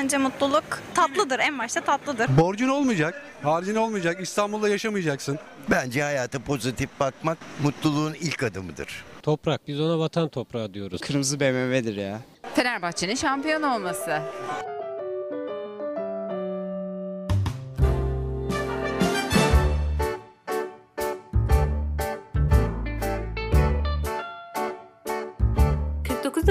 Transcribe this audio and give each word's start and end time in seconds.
Bence 0.00 0.18
mutluluk 0.18 0.64
tatlıdır. 0.94 1.38
En 1.38 1.58
başta 1.58 1.80
tatlıdır. 1.80 2.36
Borcun 2.36 2.68
olmayacak, 2.68 3.22
harcın 3.42 3.76
olmayacak, 3.76 4.20
İstanbul'da 4.20 4.68
yaşamayacaksın. 4.68 5.38
Bence 5.70 6.02
hayata 6.02 6.38
pozitif 6.38 7.00
bakmak 7.00 7.38
mutluluğun 7.62 8.14
ilk 8.14 8.42
adımıdır. 8.42 9.04
Toprak. 9.22 9.68
Biz 9.68 9.80
ona 9.80 9.98
vatan 9.98 10.28
toprağı 10.28 10.74
diyoruz. 10.74 11.00
Kırmızı 11.00 11.40
BMW'dir 11.40 11.96
ya. 11.96 12.20
Fenerbahçe'nin 12.54 13.14
şampiyon 13.14 13.62
olması. 13.62 14.22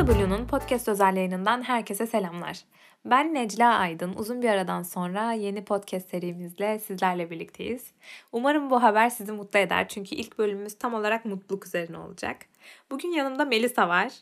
W'nun 0.05 0.45
podcast 0.45 0.87
özel 0.87 1.15
yayınından 1.15 1.61
herkese 1.61 2.07
selamlar. 2.07 2.59
Ben 3.05 3.33
Necla 3.33 3.77
Aydın. 3.77 4.13
Uzun 4.17 4.41
bir 4.41 4.49
aradan 4.49 4.83
sonra 4.83 5.31
yeni 5.31 5.65
podcast 5.65 6.09
serimizle 6.09 6.79
sizlerle 6.79 7.29
birlikteyiz. 7.29 7.91
Umarım 8.31 8.69
bu 8.69 8.83
haber 8.83 9.09
sizi 9.09 9.31
mutlu 9.31 9.59
eder 9.59 9.87
çünkü 9.87 10.15
ilk 10.15 10.39
bölümümüz 10.39 10.73
tam 10.77 10.93
olarak 10.93 11.25
mutluluk 11.25 11.65
üzerine 11.65 11.97
olacak. 11.97 12.37
Bugün 12.91 13.09
yanımda 13.09 13.45
Melisa 13.45 13.89
var. 13.89 14.13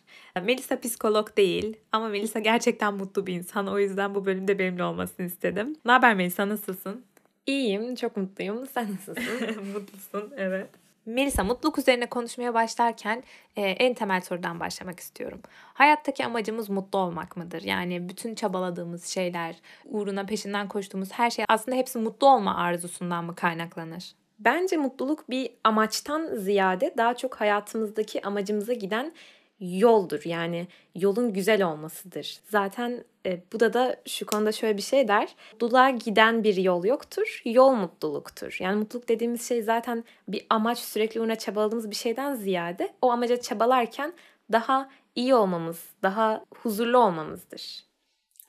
Melisa 0.44 0.80
psikolog 0.80 1.38
değil 1.38 1.78
ama 1.92 2.08
Melisa 2.10 2.40
gerçekten 2.40 2.94
mutlu 2.94 3.28
bir 3.28 3.34
insan. 3.34 3.68
O 3.68 3.80
yüzden 3.80 4.16
bu 4.16 4.26
bölümde 4.26 4.60
benimle 4.60 4.84
olmasını 4.84 5.26
istedim. 5.26 5.76
Ne 5.86 5.92
haber 5.92 6.16
Melisa 6.16 6.50
nasılsın? 6.50 7.04
İyiyim, 7.46 7.96
çok 7.96 8.18
mutluyum. 8.18 8.68
Sen 8.74 8.88
nasılsın? 8.92 9.64
Mutlusun, 9.74 10.34
evet. 10.38 10.70
Melisa 11.08 11.44
mutluluk 11.44 11.78
üzerine 11.78 12.06
konuşmaya 12.06 12.54
başlarken 12.54 13.24
e, 13.56 13.62
en 13.62 13.94
temel 13.94 14.22
sorudan 14.22 14.60
başlamak 14.60 15.00
istiyorum. 15.00 15.42
Hayattaki 15.74 16.26
amacımız 16.26 16.70
mutlu 16.70 17.00
olmak 17.00 17.38
mıdır? 17.38 17.62
Yani 17.62 18.10
bütün 18.10 18.36
çabaladığımız 18.36 19.06
şeyler, 19.06 19.56
uğruna 19.86 20.26
peşinden 20.26 20.68
koştuğumuz 20.68 21.12
her 21.12 21.30
şey 21.30 21.46
aslında 21.50 21.78
hepsi 21.78 22.00
mutlu 22.00 22.28
olma 22.28 22.56
arzusundan 22.56 23.26
mı 23.26 23.36
kaynaklanır? 23.36 24.12
Bence 24.40 24.78
mutluluk 24.78 25.30
bir 25.30 25.50
amaçtan 25.64 26.36
ziyade 26.36 26.94
daha 26.98 27.18
çok 27.18 27.36
hayatımızdaki 27.36 28.22
amacımıza 28.22 28.74
giden 28.74 29.14
yoldur. 29.60 30.22
Yani 30.26 30.68
yolun 30.96 31.34
güzel 31.34 31.64
olmasıdır. 31.64 32.40
Zaten 32.50 33.04
e, 33.26 33.42
Buda 33.54 33.74
da 33.74 33.96
şu 34.06 34.26
konuda 34.26 34.52
şöyle 34.52 34.78
bir 34.78 34.82
şey 34.82 35.08
der. 35.08 35.36
Mutluluğa 35.52 35.90
giden 35.90 36.44
bir 36.44 36.56
yol 36.56 36.86
yoktur. 36.86 37.42
Yol 37.46 37.72
mutluluktur. 37.72 38.58
Yani 38.60 38.76
mutluluk 38.76 39.10
dediğimiz 39.10 39.48
şey 39.48 39.62
zaten 39.62 40.04
bir 40.28 40.46
amaç 40.50 40.80
sürekli 40.80 41.22
uğruna 41.22 41.36
çabaladığımız 41.36 41.90
bir 41.90 41.96
şeyden 41.96 42.36
ziyade 42.36 42.94
o 43.02 43.12
amaca 43.12 43.42
çabalarken 43.42 44.14
daha 44.52 44.90
iyi 45.16 45.36
olmamız, 45.36 45.86
daha 46.04 46.46
huzurlu 46.56 46.98
olmamızdır. 46.98 47.84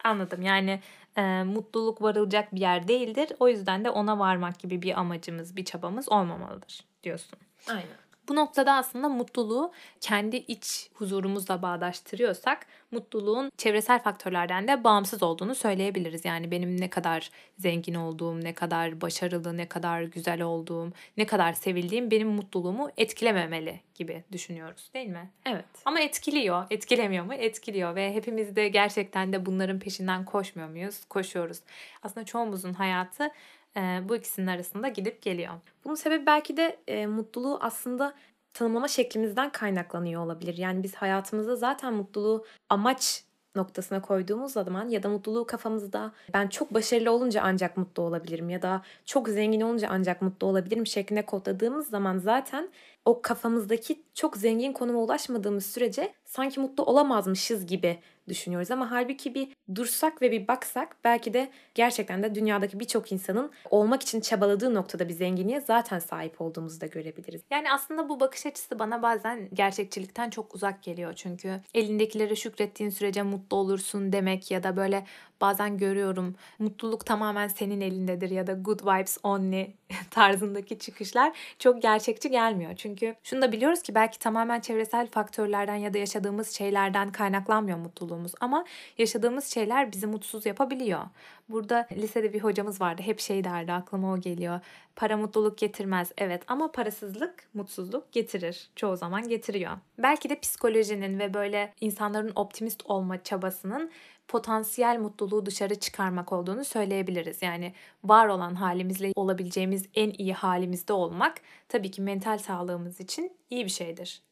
Anladım. 0.05 0.43
Yani 0.43 0.81
e, 1.17 1.43
mutluluk 1.43 2.03
varılacak 2.03 2.55
bir 2.55 2.61
yer 2.61 2.89
değildir. 2.89 3.33
O 3.41 3.49
yüzden 3.49 3.85
de 3.85 3.91
ona 3.91 4.19
varmak 4.19 4.59
gibi 4.59 4.83
bir 4.83 5.01
amacımız, 5.01 5.57
bir 5.57 5.65
çabamız 5.65 6.09
olmamalıdır 6.09 6.85
diyorsun. 7.03 7.39
Aynen. 7.69 8.08
Bu 8.29 8.37
noktada 8.37 8.75
aslında 8.75 9.09
mutluluğu 9.09 9.73
kendi 10.01 10.37
iç 10.37 10.91
huzurumuzla 10.95 11.63
bağdaştırıyorsak 11.63 12.67
mutluluğun 12.91 13.53
çevresel 13.57 14.03
faktörlerden 14.03 14.69
de 14.69 14.85
bağımsız 14.85 15.23
olduğunu 15.23 15.55
söyleyebiliriz. 15.55 16.25
Yani 16.25 16.51
benim 16.51 16.81
ne 16.81 16.91
kadar 16.91 17.31
zengin 17.59 17.95
olduğum, 17.95 18.41
ne 18.41 18.55
kadar 18.55 19.01
başarılı, 19.01 19.57
ne 19.57 19.69
kadar 19.69 20.03
güzel 20.03 20.43
olduğum, 20.43 20.93
ne 21.17 21.27
kadar 21.27 21.53
sevildiğim 21.53 22.11
benim 22.11 22.29
mutluluğumu 22.29 22.91
etkilememeli 22.97 23.81
gibi 23.95 24.25
düşünüyoruz 24.33 24.91
değil 24.95 25.09
mi? 25.09 25.31
Evet. 25.47 25.65
Ama 25.85 26.01
etkiliyor. 26.01 26.67
Etkilemiyor 26.71 27.25
mu? 27.25 27.35
Etkiliyor 27.35 27.95
ve 27.95 28.15
hepimiz 28.15 28.57
de 28.57 28.69
gerçekten 28.69 29.33
de 29.33 29.47
bunların 29.47 29.79
peşinden 29.79 30.25
koşmuyor 30.25 30.69
muyuz? 30.69 31.05
Koşuyoruz. 31.09 31.59
Aslında 32.03 32.27
çoğumuzun 32.27 32.73
hayatı 32.73 33.31
bu 33.77 34.17
ikisinin 34.17 34.47
arasında 34.47 34.89
gidip 34.89 35.23
geliyor. 35.23 35.55
Bunun 35.85 35.95
sebebi 35.95 36.27
belki 36.27 36.57
de 36.57 36.79
e, 36.89 37.07
mutluluğu 37.07 37.59
aslında 37.61 38.15
tanımlama 38.53 38.89
şeklimizden 38.89 39.53
kaynaklanıyor 39.53 40.25
olabilir. 40.25 40.57
Yani 40.59 40.83
biz 40.83 40.95
hayatımızda 40.95 41.57
zaten 41.57 41.95
mutluluğu 41.95 42.47
amaç 42.69 43.25
noktasına 43.57 44.03
koyduğumuz 44.03 44.53
zaman 44.53 44.89
ya 44.89 45.03
da 45.03 45.09
mutluluğu 45.09 45.47
kafamızda 45.47 46.13
ben 46.35 46.49
çok 46.49 46.75
başarılı 46.75 47.11
olunca 47.11 47.43
ancak 47.45 47.77
mutlu 47.77 48.03
olabilirim 48.03 48.51
ya 48.51 48.63
da 48.63 48.83
çok 49.05 49.29
zengin 49.29 49.61
olunca 49.61 49.89
ancak 49.91 50.23
mutlu 50.23 50.47
olabilirim 50.47 50.87
şeklinde 50.87 51.27
kodladığımız 51.27 51.89
zaman 51.89 52.19
zaten 52.19 52.69
o 53.05 53.23
kafamızdaki 53.23 54.03
çok 54.15 54.37
zengin 54.37 54.73
konuma 54.73 54.99
ulaşmadığımız 54.99 55.67
sürece 55.67 56.13
sanki 56.25 56.61
mutlu 56.61 56.85
olamazmışız 56.85 57.67
gibi 57.67 57.99
düşünüyoruz. 58.29 58.71
Ama 58.71 58.91
halbuki 58.91 59.35
bir 59.35 59.49
dursak 59.75 60.23
ve 60.23 60.33
bir 60.33 60.49
baksak 60.49 60.97
belki 61.05 61.35
de 61.35 61.51
gerçekten 61.75 62.23
de 62.23 62.35
dünyadaki 62.35 62.81
birçok 62.81 63.13
insanın 63.13 63.51
olmak 63.71 64.03
için 64.03 64.21
çabaladığı 64.21 64.75
noktada 64.75 65.09
bir 65.09 65.15
zenginliğe 65.15 65.61
zaten 65.61 65.99
sahip 65.99 66.41
olduğumuzu 66.41 66.81
da 66.81 66.87
görebiliriz. 66.87 67.43
Yani 67.51 67.73
aslında 67.73 68.09
bu 68.09 68.21
bakış 68.21 68.47
açısı 68.47 68.79
bana 68.79 69.03
bazen 69.03 69.49
gerçekçilikten 69.55 70.31
çok 70.31 70.55
uzak 70.55 70.83
geliyor. 70.83 71.13
Çünkü 71.13 71.61
elindekilere 71.75 72.37
şükrettiğin 72.37 72.91
sürece 72.91 73.23
mutlu 73.23 73.57
olursun 73.57 74.13
demek 74.13 74.51
ya 74.51 74.63
da 74.63 74.77
böyle 74.77 75.05
bazen 75.41 75.79
görüyorum 75.79 76.37
mutluluk 76.59 77.07
tamamen 77.07 77.49
senin 77.49 77.81
elindedir 77.81 78.31
ya 78.31 78.47
da 78.47 78.53
good 78.53 78.81
vibes 78.83 79.19
only 79.23 79.78
tarzındaki 80.11 80.79
çıkışlar 80.79 81.33
çok 81.59 81.83
gerçekçi 81.83 82.31
gelmiyor. 82.31 82.73
Çünkü 82.77 83.15
şunu 83.23 83.43
da 83.43 83.53
biliyoruz 83.53 83.83
ki 83.83 83.95
belki 83.95 84.19
tamamen 84.19 84.61
çevresel 84.61 85.07
faktörlerden 85.07 85.75
ya 85.75 85.95
da 85.95 85.99
yaşadığımız 85.99 86.51
şeylerden 86.51 87.13
kaynaklanmıyor 87.13 87.79
mutluluğumuz 87.79 88.33
ama 88.41 88.65
yaşadığımız 88.99 89.45
şeyler 89.45 89.93
bizi 89.93 90.07
mutsuz 90.07 90.47
yapabiliyor. 90.47 91.01
Burada 91.49 91.89
lisede 91.93 92.33
bir 92.33 92.41
hocamız 92.41 92.81
vardı 92.81 93.03
hep 93.03 93.21
şey 93.21 93.45
derdi 93.45 93.73
aklıma 93.73 94.13
o 94.13 94.21
geliyor. 94.21 94.61
Para 94.97 95.17
mutluluk 95.17 95.59
getirmez 95.59 96.13
evet 96.19 96.43
ama 96.47 96.73
parasızlık 96.73 97.49
mutsuzluk 97.55 98.13
getirir. 98.13 98.71
Çoğu 98.77 98.97
zaman 98.97 99.29
getiriyor. 99.29 99.73
Belki 99.99 100.29
de 100.29 100.41
psikolojinin 100.41 101.19
ve 101.19 101.35
böyle 101.35 101.73
insanların 101.81 102.33
optimist 102.35 102.83
olma 102.87 103.23
çabasının 103.23 103.91
potansiyel 104.29 104.99
mutluluğu 104.99 105.47
dışarı 105.47 105.75
çıkarmak 105.75 106.33
olduğunu 106.33 106.65
söyleyebiliriz. 106.65 107.43
Yani 107.43 107.73
var 108.05 108.27
olan 108.27 108.55
halimizle 108.55 109.13
olabileceğimiz 109.17 109.87
en 109.95 110.11
iyi 110.19 110.35
halimizde 110.35 110.93
olmak 110.93 111.41
tabii 111.69 111.91
ki 111.91 112.03
mental 112.03 112.39
sağlığımız 112.39 113.01
için 113.01 113.33
iyi 113.51 113.65
bir 113.65 113.71
şeydir. 113.71 114.23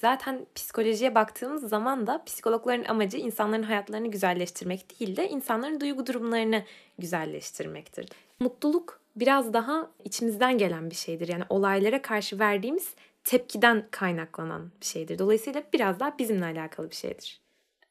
Zaten 0.00 0.46
psikolojiye 0.54 1.14
baktığımız 1.14 1.68
zaman 1.68 2.06
da 2.06 2.24
psikologların 2.24 2.84
amacı 2.84 3.16
insanların 3.16 3.62
hayatlarını 3.62 4.10
güzelleştirmek 4.10 5.00
değil 5.00 5.16
de 5.16 5.28
insanların 5.28 5.80
duygu 5.80 6.06
durumlarını 6.06 6.64
güzelleştirmektir. 6.98 8.08
Mutluluk 8.40 9.00
biraz 9.16 9.52
daha 9.52 9.90
içimizden 10.04 10.58
gelen 10.58 10.90
bir 10.90 10.94
şeydir. 10.94 11.28
Yani 11.28 11.44
olaylara 11.48 12.02
karşı 12.02 12.38
verdiğimiz 12.38 12.94
tepkiden 13.24 13.86
kaynaklanan 13.90 14.70
bir 14.80 14.86
şeydir. 14.86 15.18
Dolayısıyla 15.18 15.62
biraz 15.72 16.00
daha 16.00 16.18
bizimle 16.18 16.44
alakalı 16.44 16.90
bir 16.90 16.96
şeydir. 16.96 17.41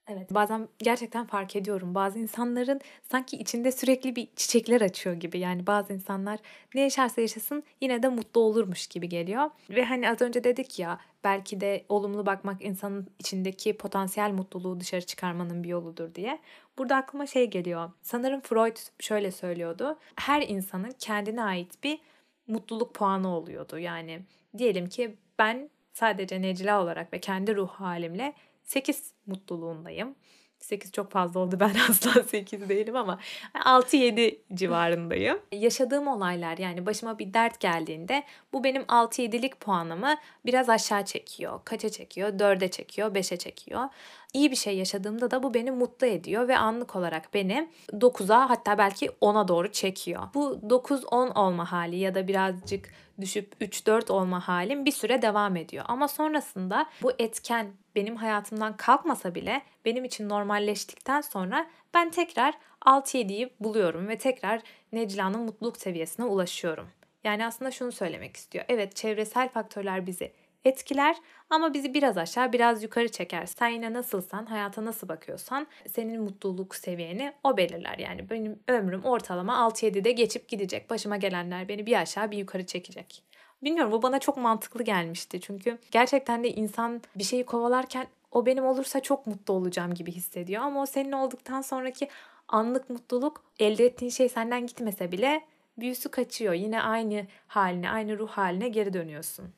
Evet 0.08 0.34
bazen 0.34 0.68
gerçekten 0.80 1.26
fark 1.26 1.56
ediyorum. 1.56 1.96
Bazı 1.96 2.20
insanların 2.20 2.82
sanki 3.12 3.38
içinde 3.38 3.72
sürekli 3.72 4.16
bir 4.16 4.28
çiçekler 4.36 4.82
açıyor 4.82 5.16
gibi. 5.16 5.40
Yani 5.40 5.68
bazı 5.68 5.94
insanlar 5.94 6.40
ne 6.76 6.82
yaşarsa 6.82 7.22
yaşasın 7.22 7.64
yine 7.82 8.04
de 8.04 8.10
mutlu 8.10 8.42
olurmuş 8.42 8.88
gibi 8.88 9.10
geliyor. 9.10 9.50
Ve 9.70 9.86
hani 9.86 10.10
az 10.10 10.22
önce 10.22 10.44
dedik 10.44 10.80
ya 10.80 11.00
belki 11.24 11.62
de 11.62 11.86
olumlu 11.90 12.26
bakmak 12.26 12.62
insanın 12.62 13.08
içindeki 13.20 13.78
potansiyel 13.78 14.32
mutluluğu 14.32 14.80
dışarı 14.80 15.02
çıkarmanın 15.02 15.64
bir 15.64 15.70
yoludur 15.70 16.16
diye. 16.16 16.40
Burada 16.78 16.96
aklıma 16.96 17.28
şey 17.28 17.50
geliyor. 17.50 17.92
Sanırım 18.02 18.42
Freud 18.42 18.78
şöyle 19.00 19.32
söylüyordu. 19.32 20.00
Her 20.16 20.42
insanın 20.42 20.92
kendine 21.00 21.44
ait 21.44 21.84
bir 21.84 22.00
mutluluk 22.48 22.94
puanı 22.94 23.36
oluyordu. 23.36 23.80
Yani 23.80 24.22
diyelim 24.58 24.90
ki 24.90 25.16
ben 25.40 25.70
sadece 25.94 26.42
Necla 26.42 26.84
olarak 26.84 27.14
ve 27.14 27.20
kendi 27.20 27.56
ruh 27.56 27.70
halimle 27.70 28.34
8 28.72 29.14
mutluluğundayım. 29.26 30.16
8 30.60 30.92
çok 30.92 31.12
fazla 31.12 31.40
oldu 31.40 31.58
ben 31.60 31.76
asla 31.90 32.24
8 32.24 32.70
değilim 32.70 32.96
ama 32.96 33.20
6-7 33.54 34.38
civarındayım. 34.54 35.40
Yaşadığım 35.52 36.08
olaylar 36.08 36.58
yani 36.58 36.86
başıma 36.86 37.20
bir 37.20 37.34
dert 37.34 37.60
geldiğinde 37.60 38.24
bu 38.54 38.64
benim 38.64 38.82
6-7'lik 38.82 39.60
puanımı 39.60 40.16
biraz 40.46 40.70
aşağı 40.70 41.06
çekiyor. 41.06 41.60
Kaça 41.66 41.90
çekiyor? 41.90 42.30
4'e 42.30 42.72
çekiyor, 42.72 43.16
5'e 43.16 43.38
çekiyor. 43.38 43.90
İyi 44.34 44.52
bir 44.52 44.56
şey 44.56 44.78
yaşadığımda 44.78 45.32
da 45.32 45.44
bu 45.44 45.54
beni 45.54 45.72
mutlu 45.72 46.08
ediyor 46.08 46.48
ve 46.48 46.58
anlık 46.58 46.96
olarak 46.96 47.34
beni 47.34 47.70
9'a 47.92 48.50
hatta 48.50 48.78
belki 48.78 49.06
10'a 49.06 49.48
doğru 49.48 49.72
çekiyor. 49.72 50.24
Bu 50.34 50.60
9-10 50.70 51.34
olma 51.34 51.72
hali 51.72 51.96
ya 51.96 52.16
da 52.16 52.28
birazcık 52.28 52.90
düşüp 53.22 53.62
3-4 53.62 54.12
olma 54.12 54.48
halim 54.48 54.86
bir 54.86 54.92
süre 54.92 55.22
devam 55.22 55.56
ediyor. 55.56 55.86
Ama 55.88 56.08
sonrasında 56.08 56.86
bu 57.02 57.12
etken 57.20 57.81
benim 57.96 58.16
hayatımdan 58.16 58.78
kalkmasa 58.78 59.36
bile 59.36 59.62
benim 59.86 60.06
için 60.06 60.30
normalleştikten 60.30 61.22
sonra 61.22 61.68
ben 61.94 62.12
tekrar 62.12 62.54
6-7'yi 62.86 63.54
buluyorum 63.60 64.08
ve 64.08 64.18
tekrar 64.18 64.62
Necla'nın 64.92 65.40
mutluluk 65.42 65.78
seviyesine 65.78 66.26
ulaşıyorum. 66.26 66.88
Yani 67.24 67.46
aslında 67.46 67.72
şunu 67.72 67.92
söylemek 67.92 68.38
istiyor. 68.38 68.66
Evet 68.68 68.96
çevresel 68.96 69.50
faktörler 69.50 70.08
bizi 70.08 70.32
etkiler 70.66 71.16
ama 71.50 71.74
bizi 71.74 71.94
biraz 71.94 72.18
aşağı 72.18 72.54
biraz 72.54 72.84
yukarı 72.84 73.12
çeker. 73.12 73.46
Sen 73.46 73.68
yine 73.68 73.94
nasılsan, 73.94 74.46
hayata 74.46 74.86
nasıl 74.86 75.08
bakıyorsan 75.10 75.68
senin 75.88 76.22
mutluluk 76.22 76.76
seviyeni 76.76 77.34
o 77.44 77.58
belirler. 77.58 77.98
Yani 77.98 78.30
benim 78.30 78.60
ömrüm 78.68 79.04
ortalama 79.04 79.54
6-7'de 79.54 80.12
geçip 80.12 80.48
gidecek. 80.48 80.90
Başıma 80.90 81.18
gelenler 81.18 81.68
beni 81.68 81.86
bir 81.86 82.02
aşağı 82.02 82.32
bir 82.32 82.38
yukarı 82.38 82.66
çekecek. 82.66 83.24
Bilmiyorum 83.64 83.92
bu 83.92 84.02
bana 84.02 84.20
çok 84.20 84.38
mantıklı 84.38 84.84
gelmişti. 84.84 85.42
Çünkü 85.42 85.78
gerçekten 85.92 86.44
de 86.44 86.50
insan 86.50 87.02
bir 87.16 87.24
şeyi 87.24 87.46
kovalarken 87.46 88.08
o 88.32 88.46
benim 88.46 88.66
olursa 88.66 89.00
çok 89.00 89.28
mutlu 89.28 89.54
olacağım 89.54 89.94
gibi 89.94 90.12
hissediyor. 90.12 90.64
Ama 90.64 90.82
o 90.82 90.86
senin 90.86 91.12
olduktan 91.12 91.62
sonraki 91.62 92.08
anlık 92.48 92.90
mutluluk 92.90 93.44
elde 93.60 93.86
ettiğin 93.86 94.12
şey 94.12 94.30
senden 94.30 94.68
gitmese 94.68 95.12
bile 95.12 95.42
büyüsü 95.78 96.10
kaçıyor. 96.10 96.54
Yine 96.54 96.82
aynı 96.82 97.28
haline, 97.48 97.90
aynı 97.90 98.20
ruh 98.20 98.30
haline 98.30 98.70
geri 98.70 98.94
dönüyorsun. 98.94 99.54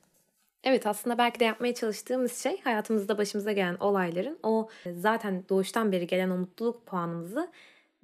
Evet 0.64 0.86
aslında 0.86 1.18
belki 1.18 1.40
de 1.40 1.44
yapmaya 1.44 1.74
çalıştığımız 1.74 2.42
şey 2.42 2.60
hayatımızda 2.60 3.18
başımıza 3.18 3.52
gelen 3.52 3.76
olayların 3.80 4.38
o 4.42 4.68
zaten 4.96 5.44
doğuştan 5.48 5.92
beri 5.92 6.06
gelen 6.06 6.30
o 6.30 6.36
mutluluk 6.36 6.86
puanımızı 6.86 7.50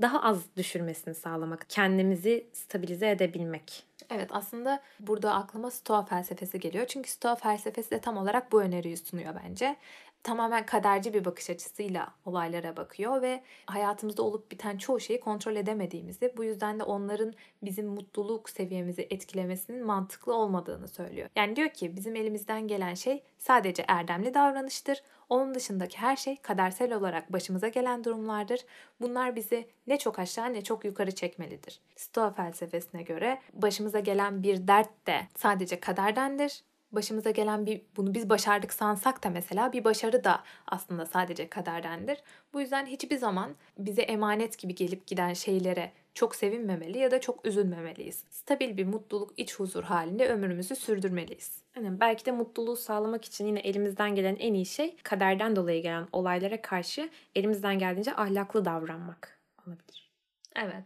daha 0.02 0.23
az 0.23 0.56
düşürmesini 0.56 1.14
sağlamak. 1.14 1.67
Kendimizi 1.69 2.47
stabilize 2.52 3.11
edebilmek. 3.11 3.85
Evet 4.11 4.31
aslında 4.32 4.82
burada 5.00 5.35
aklıma 5.35 5.70
Stoa 5.70 6.05
felsefesi 6.05 6.61
geliyor. 6.61 6.87
Çünkü 6.87 7.11
Stoa 7.11 7.35
felsefesi 7.35 7.91
de 7.91 8.00
tam 8.00 8.17
olarak 8.17 8.52
bu 8.52 8.62
öneriyi 8.62 8.97
sunuyor 8.97 9.35
bence. 9.44 9.76
Tamamen 10.22 10.67
kaderci 10.67 11.14
bir 11.14 11.25
bakış 11.25 11.50
açısıyla 11.50 12.14
olaylara 12.25 12.76
bakıyor 12.76 13.22
ve 13.22 13.43
hayatımızda 13.67 14.22
olup 14.22 14.50
biten 14.50 14.78
çoğu 14.78 15.00
şeyi 15.00 15.20
kontrol 15.20 15.56
edemediğimizi, 15.56 16.34
bu 16.37 16.44
yüzden 16.44 16.78
de 16.78 16.82
onların 16.82 17.34
bizim 17.62 17.87
mutluluk 17.87 18.50
seviyemizi 18.50 19.06
etkilemesinin 19.11 19.87
mantıklı 19.87 20.34
olmadığını 20.34 20.88
söylüyor. 20.88 21.28
Yani 21.37 21.56
diyor 21.56 21.69
ki 21.69 21.96
bizim 21.96 22.17
elimizden 22.17 22.69
gelen 22.69 22.94
şey 22.94 23.22
sadece 23.38 23.84
erdemli 23.88 24.34
davranıştır. 24.34 25.02
Onun 25.28 25.55
dışındaki 25.55 25.99
her 25.99 26.17
şey 26.17 26.37
kadersel 26.37 26.93
olarak 26.93 27.32
başımıza 27.32 27.69
gelen 27.69 28.05
durumlardır. 28.05 28.61
Bunlar 29.00 29.37
bizi 29.37 29.69
ne 29.87 29.99
çok 29.99 30.19
aşağı 30.19 30.52
ne 30.52 30.64
çok 30.64 30.84
yukarı 30.84 31.14
çekmelidir. 31.14 31.81
Stoa 31.96 32.31
felsefesine 32.31 33.02
göre 33.02 33.40
başımıza 33.52 34.00
gelen 34.00 34.43
bir 34.43 34.69
dert 34.69 35.06
de 35.06 35.20
sadece 35.37 35.81
kaderdendir. 35.81 36.62
Başımıza 36.93 37.31
gelen 37.31 37.67
bir 37.67 37.83
bunu 37.97 38.15
biz 38.15 38.31
başardık 38.31 38.73
sansak 38.73 39.25
da 39.25 39.31
mesela 39.31 39.73
bir 39.73 39.85
başarı 39.85 40.25
da 40.25 40.43
aslında 40.67 41.07
sadece 41.07 41.49
kaderdendir. 41.49 42.19
Bu 42.53 42.61
yüzden 42.61 42.87
hiçbir 42.87 43.17
zaman 43.17 43.55
bize 43.79 44.03
emanet 44.03 44.59
gibi 44.59 44.75
gelip 44.75 45.07
giden 45.07 45.33
şeylere 45.33 45.93
çok 46.15 46.35
sevinmemeli 46.35 46.99
ya 46.99 47.11
da 47.11 47.21
çok 47.21 47.47
üzülmemeliyiz. 47.47 48.25
Stabil 48.31 48.77
bir 48.77 48.87
mutluluk, 48.87 49.33
iç 49.37 49.55
huzur 49.55 49.85
halinde 49.85 50.29
ömrümüzü 50.29 50.77
sürdürmeliyiz. 50.77 51.63
Yani 51.77 52.01
belki 52.01 52.27
de 52.27 52.33
mutluluğu 52.33 52.77
sağlamak 52.77 53.25
için 53.25 53.47
yine 53.47 53.61
elimizden 53.61 54.15
gelen 54.15 54.37
en 54.37 54.55
iyi 54.55 54.67
şey 54.67 54.97
kaderden 55.03 55.57
dolayı 55.57 55.83
gelen 55.83 56.09
olaylara 56.13 56.63
karşı 56.63 57.11
elimizden 57.35 57.79
geldiğince 57.79 58.17
ahlaklı 58.17 58.65
davranmak 58.65 59.41
olabilir. 59.67 60.11
Evet. 60.57 60.85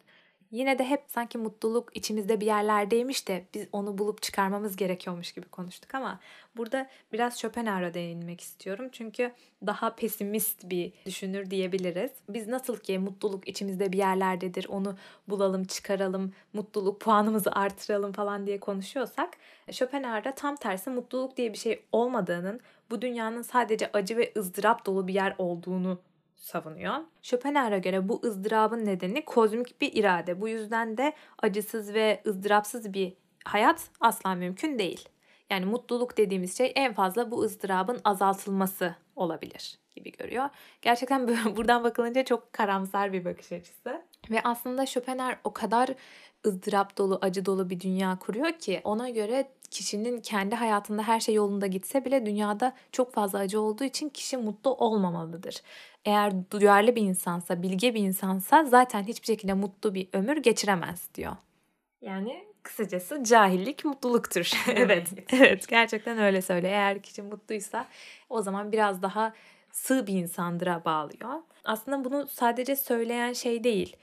Yine 0.55 0.79
de 0.79 0.85
hep 0.85 1.03
sanki 1.09 1.39
mutluluk 1.39 1.97
içimizde 1.97 2.41
bir 2.41 2.47
yerlerdeymiş 2.47 3.29
de 3.29 3.45
biz 3.55 3.67
onu 3.73 3.99
bulup 3.99 4.23
çıkarmamız 4.23 4.77
gerekiyormuş 4.77 5.33
gibi 5.33 5.49
konuştuk 5.49 5.95
ama 5.95 6.21
burada 6.57 6.89
biraz 7.13 7.39
Schopenhauer'a 7.39 7.95
değinmek 7.95 8.41
istiyorum. 8.41 8.89
Çünkü 8.93 9.33
daha 9.67 9.95
pesimist 9.95 10.71
bir 10.71 10.93
düşünür 11.07 11.51
diyebiliriz. 11.51 12.11
Biz 12.29 12.49
nasıl 12.49 12.77
ki 12.77 12.99
mutluluk 12.99 13.49
içimizde 13.49 13.93
bir 13.93 13.99
yerlerdedir, 13.99 14.67
onu 14.69 14.97
bulalım, 15.29 15.65
çıkaralım, 15.65 16.33
mutluluk 16.53 17.01
puanımızı 17.01 17.53
artıralım 17.53 18.13
falan 18.13 18.47
diye 18.47 18.61
konuşuyorsak 18.61 19.31
Schopenhauer'da 19.71 20.35
tam 20.35 20.57
tersi 20.57 20.91
mutluluk 20.91 21.37
diye 21.37 21.53
bir 21.53 21.59
şey 21.59 21.83
olmadığının, 21.93 22.61
bu 22.91 23.03
dünyanın 23.03 23.43
sadece 23.43 23.91
acı 23.93 24.17
ve 24.17 24.33
ızdırap 24.37 24.87
dolu 24.87 25.09
bir 25.09 25.15
yer 25.15 25.35
olduğunu 25.39 25.99
savunuyor. 26.45 26.95
Schopenhauer'a 27.23 27.79
göre 27.79 28.09
bu 28.09 28.21
ızdırabın 28.25 28.87
nedeni 28.87 29.25
kozmik 29.25 29.81
bir 29.81 29.93
irade. 29.93 30.41
Bu 30.41 30.49
yüzden 30.49 30.97
de 30.97 31.13
acısız 31.43 31.95
ve 31.95 32.23
ızdırapsız 32.27 32.93
bir 32.93 33.13
hayat 33.45 33.89
asla 34.01 34.35
mümkün 34.35 34.79
değil. 34.79 35.09
Yani 35.51 35.65
mutluluk 35.67 36.17
dediğimiz 36.17 36.59
şey 36.59 36.73
en 36.77 36.93
fazla 36.93 37.31
bu 37.31 37.43
ızdırabın 37.43 38.01
azaltılması 38.05 38.95
olabilir 39.17 39.79
gibi 39.97 40.13
görüyor. 40.13 40.49
Gerçekten 40.83 41.29
buradan 41.57 41.85
bakılınca 41.85 42.25
çok 42.25 42.53
karamsar 42.53 43.13
bir 43.13 43.25
bakış 43.25 43.53
açısı. 43.53 44.03
Ve 44.31 44.41
aslında 44.45 44.87
Schopenhauer 44.87 45.39
o 45.45 45.53
kadar 45.53 45.89
ızdırap 46.47 46.99
dolu, 46.99 47.19
acı 47.23 47.47
dolu 47.47 47.71
bir 47.71 47.81
dünya 47.81 48.19
kuruyor 48.19 48.53
ki 48.53 48.81
ona 48.85 49.11
göre 49.11 49.49
kişinin 49.71 50.21
kendi 50.21 50.55
hayatında 50.55 51.03
her 51.03 51.21
şey 51.21 51.35
yolunda 51.35 51.67
gitse 51.67 52.05
bile 52.05 52.27
dünyada 52.27 52.73
çok 52.93 53.13
fazla 53.13 53.39
acı 53.39 53.61
olduğu 53.61 53.85
için 53.85 54.09
kişi 54.09 54.37
mutlu 54.37 54.75
olmamalıdır. 54.75 55.63
Eğer 56.05 56.33
duyarlı 56.51 56.97
bir 56.97 57.03
insansa, 57.03 57.63
bilge 57.63 57.95
bir 57.95 58.01
insansa 58.01 58.65
zaten 58.65 59.03
hiçbir 59.03 59.27
şekilde 59.27 59.55
mutlu 59.55 59.95
bir 59.95 60.09
ömür 60.13 60.37
geçiremez 60.37 61.09
diyor. 61.15 61.37
Yani 62.03 62.45
kısacası 62.63 63.25
cahillik 63.25 63.85
mutluluktur. 63.85 64.51
evet, 64.75 65.09
evet 65.33 65.69
gerçekten 65.69 66.19
öyle 66.19 66.43
söyle. 66.43 66.69
Eğer 66.69 67.03
kişi 67.03 67.23
mutluysa 67.23 67.87
o 68.31 68.43
zaman 68.43 68.73
biraz 68.73 69.03
daha 69.03 69.33
sığ 69.73 70.07
bir 70.07 70.15
insandıra 70.15 70.85
bağlıyor. 70.85 71.31
Aslında 71.65 72.05
bunu 72.05 72.27
sadece 72.27 72.77
söyleyen 72.77 73.33
şey 73.33 73.65
değil. 73.65 73.97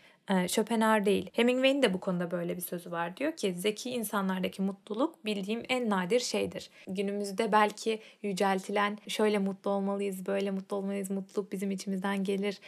Schopenhauer 0.47 1.05
değil. 1.05 1.29
Hemingway'in 1.33 1.81
de 1.81 1.93
bu 1.93 1.99
konuda 1.99 2.31
böyle 2.31 2.57
bir 2.57 2.61
sözü 2.61 2.91
var. 2.91 3.17
Diyor 3.17 3.37
ki 3.37 3.53
zeki 3.53 3.89
insanlardaki 3.89 4.61
mutluluk 4.61 5.25
bildiğim 5.25 5.63
en 5.69 5.89
nadir 5.89 6.19
şeydir. 6.19 6.69
Günümüzde 6.87 7.51
belki 7.51 7.99
yüceltilen 8.23 8.97
şöyle 9.07 9.37
mutlu 9.37 9.71
olmalıyız, 9.71 10.25
böyle 10.25 10.51
mutlu 10.51 10.75
olmalıyız, 10.77 11.09
mutluluk 11.11 11.51
bizim 11.51 11.71
içimizden 11.71 12.23
gelir 12.23 12.59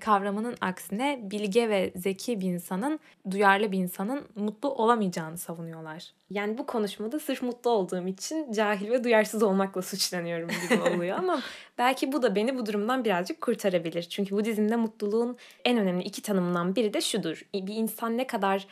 kavramının 0.00 0.56
aksine 0.60 1.20
bilge 1.22 1.68
ve 1.68 1.92
zeki 1.96 2.40
bir 2.40 2.46
insanın, 2.46 3.00
duyarlı 3.30 3.72
bir 3.72 3.78
insanın 3.78 4.28
mutlu 4.36 4.74
olamayacağını 4.74 5.38
savunuyorlar. 5.38 6.12
Yani 6.30 6.58
bu 6.58 6.66
konuşmada 6.66 7.18
sırf 7.18 7.42
mutlu 7.42 7.70
olduğum 7.70 8.06
için 8.06 8.52
cahil 8.52 8.90
ve 8.90 9.04
duyarsız 9.04 9.42
olmakla 9.42 9.82
suçlanıyorum 9.82 10.48
gibi 10.48 10.80
oluyor 10.96 11.18
ama 11.18 11.40
belki 11.78 12.12
bu 12.12 12.22
da 12.22 12.34
beni 12.34 12.58
bu 12.58 12.66
durumdan 12.66 13.04
birazcık 13.04 13.40
kurtarabilir. 13.40 14.02
Çünkü 14.02 14.36
Budizm'de 14.36 14.76
mutluluğun 14.76 15.36
en 15.64 15.78
önemli 15.78 16.04
iki 16.04 16.22
tanımından 16.22 16.76
biri 16.76 16.94
de 16.94 17.00
şudur. 17.00 17.46
Bir 17.54 17.74
insan 17.74 18.18
ne 18.18 18.26
kadar 18.26 18.66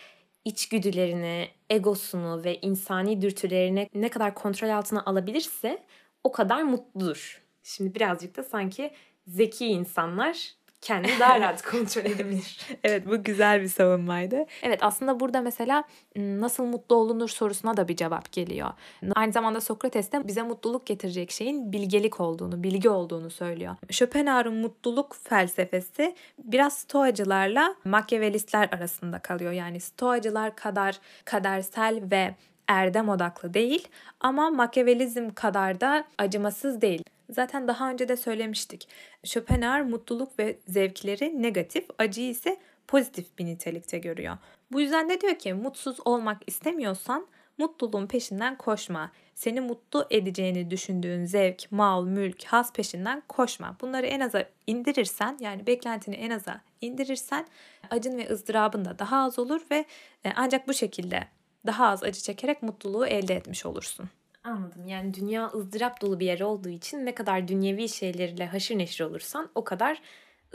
içgüdülerini, 0.45 1.49
egosunu 1.71 2.45
ve 2.45 2.61
insani 2.61 3.23
dürtülerini 3.23 3.89
ne 3.95 4.09
kadar 4.09 4.35
kontrol 4.35 4.69
altına 4.69 5.03
alabilirse 5.07 5.83
o 6.25 6.33
kadar 6.33 6.63
mutludur. 6.63 7.43
Şimdi 7.63 7.95
birazcık 7.95 8.37
da 8.37 8.43
sanki 8.43 8.91
zeki 9.27 9.67
insanlar 9.67 10.58
kendini 10.81 11.21
daha 11.21 11.41
rahat 11.41 11.63
kontrol 11.63 12.03
edebilir. 12.03 12.59
evet 12.85 13.07
bu 13.07 13.25
güzel 13.25 13.63
bir 13.63 13.69
savunmaydı. 13.69 14.47
Evet 14.63 14.79
aslında 14.83 15.21
burada 15.21 15.41
mesela 15.41 15.85
nasıl 16.17 16.65
mutlu 16.65 16.97
olunur 16.97 17.29
sorusuna 17.29 17.77
da 17.77 17.89
bir 17.89 17.97
cevap 17.97 18.33
geliyor. 18.33 18.71
Aynı 19.15 19.33
zamanda 19.33 19.61
Sokrates 19.61 20.13
de 20.13 20.29
bize 20.29 20.43
mutluluk 20.43 20.87
getirecek 20.87 21.31
şeyin 21.31 21.73
bilgelik 21.73 22.21
olduğunu, 22.21 22.63
bilgi 22.63 22.89
olduğunu 22.91 23.31
söylüyor. 23.31 23.77
Schopenhauer'un 23.91 24.55
mutluluk 24.55 25.17
felsefesi 25.29 26.15
biraz 26.39 26.79
stoacılarla 26.79 27.75
makyavelistler 27.85 28.69
arasında 28.73 29.19
kalıyor. 29.19 29.53
Yani 29.53 29.81
stoacılar 29.81 30.57
kadar 30.57 30.99
kadersel 31.25 32.03
ve 32.11 32.35
erdem 32.69 33.09
odaklı 33.09 33.55
değil 33.55 33.89
ama 34.21 34.51
makyavelizm 34.51 35.31
kadar 35.31 35.81
da 35.81 36.05
acımasız 36.19 36.81
değil. 36.81 37.05
Zaten 37.31 37.69
daha 37.69 37.91
önce 37.91 38.09
de 38.09 38.17
söylemiştik. 38.17 38.89
Schopenhauer 39.25 39.83
mutluluk 39.83 40.39
ve 40.39 40.59
zevkleri 40.67 41.43
negatif, 41.43 41.87
acıyı 41.99 42.31
ise 42.31 42.57
pozitif 42.87 43.39
bir 43.39 43.47
nitelikte 43.47 43.99
görüyor. 43.99 44.37
Bu 44.73 44.81
yüzden 44.81 45.09
de 45.09 45.21
diyor 45.21 45.39
ki 45.39 45.55
mutsuz 45.55 45.97
olmak 46.05 46.43
istemiyorsan 46.47 47.27
mutluluğun 47.59 48.07
peşinden 48.07 48.59
koşma. 48.59 49.13
Seni 49.35 49.61
mutlu 49.61 50.07
edeceğini 50.11 50.71
düşündüğün 50.71 51.25
zevk, 51.25 51.73
mal, 51.73 52.05
mülk, 52.05 52.45
has 52.45 52.73
peşinden 52.73 53.23
koşma. 53.29 53.77
Bunları 53.81 54.07
en 54.07 54.21
aza 54.21 54.45
indirirsen 54.67 55.37
yani 55.41 55.67
beklentini 55.67 56.15
en 56.15 56.31
aza 56.31 56.61
indirirsen 56.81 57.47
acın 57.91 58.19
ve 58.19 58.31
ızdırabın 58.31 58.85
da 58.85 58.99
daha 58.99 59.23
az 59.23 59.39
olur 59.39 59.61
ve 59.71 59.85
e, 60.25 60.33
ancak 60.37 60.69
bu 60.69 60.75
şekilde 60.75 61.29
daha 61.67 61.87
az 61.87 62.03
acı 62.03 62.21
çekerek 62.21 62.63
mutluluğu 62.63 63.07
elde 63.07 63.35
etmiş 63.35 63.67
olursun. 63.67 64.11
Anladım. 64.49 64.87
Yani 64.87 65.15
dünya 65.15 65.47
ızdırap 65.47 66.01
dolu 66.01 66.21
bir 66.21 66.27
yer 66.27 66.41
olduğu 66.41 66.69
için 66.69 67.07
ne 67.07 67.15
kadar 67.15 67.49
dünyevi 67.49 67.89
şeylerle 67.89 68.47
haşır 68.47 68.79
neşir 68.79 69.05
olursan 69.05 69.51
o 69.55 69.65
kadar 69.65 70.03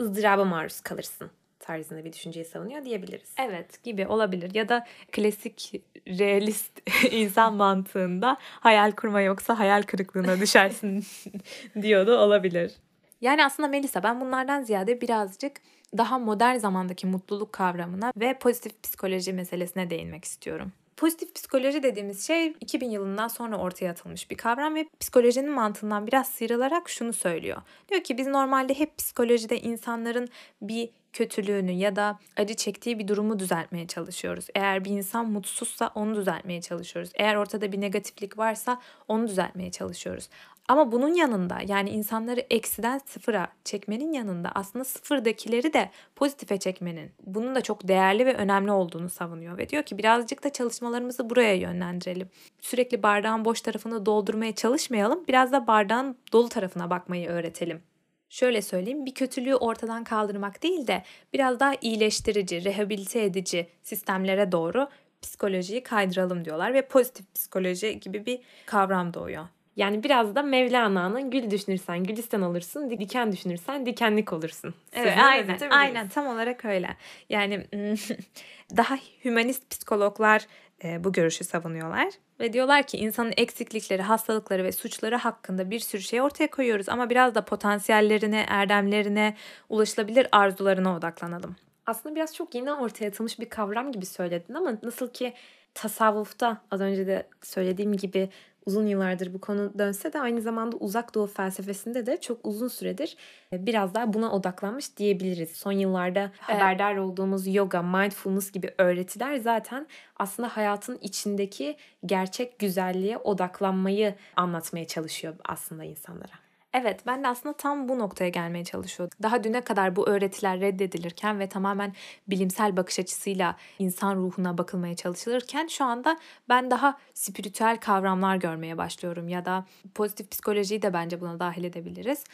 ızdıraba 0.00 0.44
maruz 0.44 0.80
kalırsın 0.80 1.30
tarzında 1.58 2.04
bir 2.04 2.12
düşünceyi 2.12 2.44
savunuyor 2.44 2.84
diyebiliriz. 2.84 3.34
Evet 3.38 3.82
gibi 3.82 4.06
olabilir 4.06 4.54
ya 4.54 4.68
da 4.68 4.86
klasik 5.12 5.72
realist 6.06 6.80
insan 7.10 7.54
mantığında 7.54 8.36
hayal 8.40 8.92
kurma 8.92 9.20
yoksa 9.20 9.58
hayal 9.58 9.82
kırıklığına 9.82 10.40
düşersin 10.40 11.06
diyordu 11.82 12.16
olabilir. 12.16 12.72
Yani 13.20 13.44
aslında 13.44 13.68
Melisa 13.68 14.02
ben 14.02 14.20
bunlardan 14.20 14.62
ziyade 14.62 15.00
birazcık 15.00 15.52
daha 15.98 16.18
modern 16.18 16.56
zamandaki 16.56 17.06
mutluluk 17.06 17.52
kavramına 17.52 18.12
ve 18.16 18.38
pozitif 18.38 18.82
psikoloji 18.82 19.32
meselesine 19.32 19.90
değinmek 19.90 20.24
istiyorum. 20.24 20.72
Pozitif 20.96 21.34
psikoloji 21.34 21.82
dediğimiz 21.82 22.26
şey 22.26 22.54
2000 22.60 22.90
yılından 22.90 23.28
sonra 23.28 23.56
ortaya 23.58 23.90
atılmış 23.90 24.30
bir 24.30 24.36
kavram 24.36 24.74
ve 24.74 24.88
psikolojinin 25.00 25.50
mantığından 25.50 26.06
biraz 26.06 26.28
sıyrılarak 26.28 26.88
şunu 26.88 27.12
söylüyor. 27.12 27.62
Diyor 27.88 28.02
ki 28.02 28.18
biz 28.18 28.26
normalde 28.26 28.74
hep 28.78 28.98
psikolojide 28.98 29.60
insanların 29.60 30.28
bir 30.62 30.90
kötülüğünü 31.14 31.72
ya 31.72 31.96
da 31.96 32.18
acı 32.36 32.54
çektiği 32.54 32.98
bir 32.98 33.08
durumu 33.08 33.38
düzeltmeye 33.38 33.86
çalışıyoruz. 33.86 34.46
Eğer 34.54 34.84
bir 34.84 34.90
insan 34.90 35.30
mutsuzsa 35.30 35.90
onu 35.94 36.16
düzeltmeye 36.16 36.60
çalışıyoruz. 36.60 37.10
Eğer 37.14 37.34
ortada 37.34 37.72
bir 37.72 37.80
negatiflik 37.80 38.38
varsa 38.38 38.80
onu 39.08 39.28
düzeltmeye 39.28 39.70
çalışıyoruz. 39.70 40.28
Ama 40.68 40.92
bunun 40.92 41.14
yanında 41.14 41.58
yani 41.68 41.90
insanları 41.90 42.46
eksiden 42.50 43.00
sıfıra 43.06 43.48
çekmenin 43.64 44.12
yanında 44.12 44.52
aslında 44.54 44.84
sıfırdakileri 44.84 45.72
de 45.72 45.90
pozitife 46.16 46.58
çekmenin 46.58 47.12
bunun 47.26 47.54
da 47.54 47.60
çok 47.60 47.88
değerli 47.88 48.26
ve 48.26 48.34
önemli 48.34 48.70
olduğunu 48.70 49.10
savunuyor 49.10 49.58
ve 49.58 49.68
diyor 49.68 49.82
ki 49.82 49.98
birazcık 49.98 50.44
da 50.44 50.52
çalışmalarımızı 50.52 51.30
buraya 51.30 51.54
yönlendirelim. 51.54 52.28
Sürekli 52.60 53.02
bardağın 53.02 53.44
boş 53.44 53.60
tarafını 53.60 54.06
doldurmaya 54.06 54.54
çalışmayalım. 54.54 55.24
Biraz 55.28 55.52
da 55.52 55.66
bardağın 55.66 56.16
dolu 56.32 56.48
tarafına 56.48 56.90
bakmayı 56.90 57.28
öğretelim. 57.28 57.82
Şöyle 58.28 58.62
söyleyeyim 58.62 59.06
bir 59.06 59.14
kötülüğü 59.14 59.54
ortadan 59.54 60.04
kaldırmak 60.04 60.62
değil 60.62 60.86
de 60.86 61.02
biraz 61.32 61.60
daha 61.60 61.74
iyileştirici, 61.80 62.64
rehabilite 62.64 63.24
edici 63.24 63.68
sistemlere 63.82 64.52
doğru 64.52 64.88
psikolojiyi 65.22 65.82
kaydıralım 65.82 66.44
diyorlar 66.44 66.74
ve 66.74 66.88
pozitif 66.88 67.34
psikoloji 67.34 68.00
gibi 68.00 68.26
bir 68.26 68.40
kavram 68.66 69.14
doğuyor. 69.14 69.44
Yani 69.76 70.02
biraz 70.02 70.34
da 70.34 70.42
Mevlana'nın 70.42 71.30
gül 71.30 71.50
düşünürsen 71.50 72.04
gülistan 72.04 72.42
olursun, 72.42 72.90
diken 72.90 73.32
düşünürsen 73.32 73.86
dikenlik 73.86 74.32
olursun. 74.32 74.74
Evet, 74.92 75.18
aynen, 75.22 75.58
aynen 75.70 76.08
tam 76.08 76.26
olarak 76.26 76.64
öyle. 76.64 76.96
Yani 77.28 77.66
daha 78.76 78.98
hümanist 79.24 79.70
psikologlar 79.70 80.46
e, 80.84 81.04
bu 81.04 81.12
görüşü 81.12 81.44
savunuyorlar 81.44 82.08
ve 82.40 82.52
diyorlar 82.52 82.82
ki 82.82 82.98
insanın 82.98 83.32
eksiklikleri, 83.36 84.02
hastalıkları 84.02 84.64
ve 84.64 84.72
suçları 84.72 85.16
hakkında 85.16 85.70
bir 85.70 85.78
sürü 85.78 86.02
şey 86.02 86.20
ortaya 86.20 86.50
koyuyoruz 86.50 86.88
ama 86.88 87.10
biraz 87.10 87.34
da 87.34 87.44
potansiyellerine, 87.44 88.46
erdemlerine, 88.48 89.36
ulaşılabilir 89.68 90.26
arzularına 90.32 90.96
odaklanalım. 90.96 91.56
Aslında 91.86 92.14
biraz 92.14 92.34
çok 92.34 92.54
yeni 92.54 92.72
ortaya 92.72 93.08
atılmış 93.08 93.38
bir 93.38 93.48
kavram 93.48 93.92
gibi 93.92 94.06
söyledin 94.06 94.54
ama 94.54 94.72
nasıl 94.82 95.12
ki 95.12 95.34
tasavvufta 95.74 96.62
az 96.70 96.80
önce 96.80 97.06
de 97.06 97.26
söylediğim 97.42 97.96
gibi 97.96 98.28
uzun 98.66 98.86
yıllardır 98.86 99.34
bu 99.34 99.40
konu 99.40 99.78
dönse 99.78 100.12
de 100.12 100.20
aynı 100.20 100.40
zamanda 100.40 100.76
uzak 100.76 101.14
doğu 101.14 101.26
felsefesinde 101.26 102.06
de 102.06 102.20
çok 102.20 102.46
uzun 102.46 102.68
süredir 102.68 103.16
e, 103.52 103.66
biraz 103.66 103.94
daha 103.94 104.12
buna 104.12 104.32
odaklanmış 104.32 104.96
diyebiliriz. 104.96 105.50
Son 105.50 105.72
yıllarda 105.72 106.30
haberdar 106.40 106.96
olduğumuz 106.96 107.54
yoga, 107.54 107.82
mindfulness 107.82 108.52
gibi 108.52 108.74
öğretiler 108.78 109.36
zaten 109.36 109.86
aslında 110.16 110.48
hayatın 110.48 110.98
içindeki 111.02 111.76
gerçek 112.06 112.58
güzelliğe 112.58 113.18
odaklanmayı 113.18 114.14
anlatmaya 114.36 114.86
çalışıyor 114.86 115.34
aslında 115.44 115.84
insanlara. 115.84 116.43
Evet 116.74 117.06
ben 117.06 117.24
de 117.24 117.28
aslında 117.28 117.56
tam 117.56 117.88
bu 117.88 117.98
noktaya 117.98 118.28
gelmeye 118.28 118.64
çalışıyordum. 118.64 119.18
Daha 119.22 119.44
düne 119.44 119.60
kadar 119.60 119.96
bu 119.96 120.08
öğretiler 120.08 120.60
reddedilirken 120.60 121.38
ve 121.40 121.48
tamamen 121.48 121.92
bilimsel 122.28 122.76
bakış 122.76 122.98
açısıyla 122.98 123.56
insan 123.78 124.16
ruhuna 124.16 124.58
bakılmaya 124.58 124.96
çalışılırken 124.96 125.66
şu 125.66 125.84
anda 125.84 126.18
ben 126.48 126.70
daha 126.70 126.98
spiritüel 127.14 127.76
kavramlar 127.76 128.36
görmeye 128.36 128.78
başlıyorum 128.78 129.28
ya 129.28 129.44
da 129.44 129.64
pozitif 129.94 130.30
psikolojiyi 130.30 130.82
de 130.82 130.92
bence 130.92 131.20
buna 131.20 131.40
dahil 131.40 131.64
edebiliriz. 131.64 132.24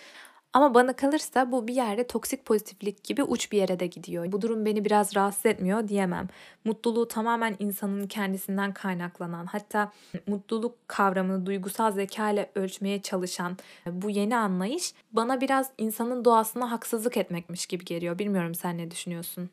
Ama 0.53 0.75
bana 0.75 0.97
kalırsa 0.97 1.53
bu 1.53 1.69
bir 1.69 1.75
yerde 1.75 2.07
toksik 2.07 2.45
pozitiflik 2.45 3.05
gibi 3.05 3.23
uç 3.23 3.53
bir 3.53 3.59
yere 3.59 3.81
de 3.81 3.87
gidiyor. 3.87 4.33
Bu 4.33 4.43
durum 4.43 4.65
beni 4.65 4.85
biraz 4.85 5.17
rahatsız 5.17 5.47
etmiyor 5.47 5.89
diyemem. 5.89 6.29
Mutluluğu 6.65 7.09
tamamen 7.09 7.57
insanın 7.59 8.07
kendisinden 8.07 8.75
kaynaklanan, 8.75 9.47
hatta 9.47 9.93
mutluluk 10.27 10.89
kavramını 10.89 11.47
duygusal 11.47 11.93
zeka 11.93 12.31
ile 12.31 12.51
ölçmeye 12.55 13.03
çalışan 13.03 13.57
bu 13.87 14.11
yeni 14.11 14.37
anlayış 14.37 14.95
bana 15.13 15.41
biraz 15.41 15.71
insanın 15.79 16.25
doğasına 16.25 16.71
haksızlık 16.71 17.17
etmekmiş 17.17 17.67
gibi 17.67 17.85
geliyor. 17.85 18.19
Bilmiyorum 18.19 18.55
sen 18.55 18.79
ne 18.79 18.91
düşünüyorsun? 18.91 19.51